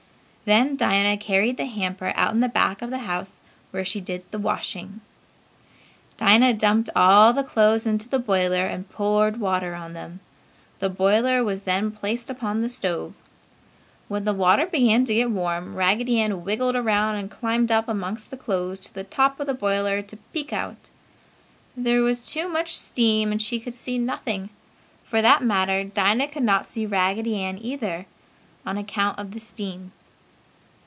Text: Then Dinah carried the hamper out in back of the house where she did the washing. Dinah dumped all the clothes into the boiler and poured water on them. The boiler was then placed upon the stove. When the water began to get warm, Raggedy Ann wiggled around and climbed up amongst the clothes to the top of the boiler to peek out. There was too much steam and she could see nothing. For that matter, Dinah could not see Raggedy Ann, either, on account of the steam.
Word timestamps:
Then 0.43 0.75
Dinah 0.75 1.15
carried 1.17 1.55
the 1.55 1.65
hamper 1.67 2.11
out 2.17 2.33
in 2.33 2.39
back 2.49 2.81
of 2.81 2.89
the 2.89 2.97
house 3.05 3.39
where 3.69 3.85
she 3.85 4.01
did 4.01 4.25
the 4.31 4.39
washing. 4.39 4.99
Dinah 6.17 6.55
dumped 6.55 6.89
all 6.93 7.31
the 7.31 7.43
clothes 7.43 7.85
into 7.85 8.09
the 8.09 8.19
boiler 8.19 8.65
and 8.65 8.89
poured 8.89 9.39
water 9.39 9.75
on 9.75 9.93
them. 9.93 10.19
The 10.79 10.89
boiler 10.89 11.41
was 11.41 11.61
then 11.61 11.89
placed 11.89 12.29
upon 12.29 12.59
the 12.63 12.69
stove. 12.69 13.13
When 14.09 14.25
the 14.25 14.33
water 14.33 14.65
began 14.65 15.05
to 15.05 15.13
get 15.13 15.29
warm, 15.31 15.75
Raggedy 15.75 16.19
Ann 16.19 16.43
wiggled 16.43 16.75
around 16.75 17.15
and 17.15 17.31
climbed 17.31 17.71
up 17.71 17.87
amongst 17.87 18.29
the 18.29 18.35
clothes 18.35 18.81
to 18.81 18.93
the 18.93 19.05
top 19.05 19.39
of 19.39 19.47
the 19.47 19.53
boiler 19.53 20.01
to 20.01 20.17
peek 20.33 20.51
out. 20.51 20.89
There 21.77 22.01
was 22.01 22.25
too 22.29 22.49
much 22.49 22.75
steam 22.75 23.31
and 23.31 23.41
she 23.41 23.57
could 23.59 23.75
see 23.75 23.97
nothing. 23.97 24.49
For 25.05 25.21
that 25.21 25.43
matter, 25.45 25.85
Dinah 25.85 26.27
could 26.27 26.43
not 26.43 26.67
see 26.67 26.85
Raggedy 26.85 27.41
Ann, 27.41 27.57
either, 27.61 28.05
on 28.65 28.77
account 28.77 29.17
of 29.17 29.31
the 29.31 29.39
steam. 29.39 29.93